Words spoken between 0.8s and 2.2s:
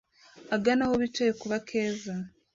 aho bicaye kubakeza